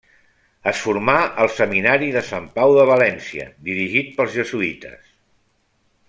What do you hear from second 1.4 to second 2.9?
al Seminari de Sant Pau de